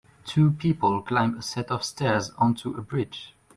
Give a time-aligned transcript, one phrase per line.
[0.25, 3.35] Two people climb a set of stairs onto a bridge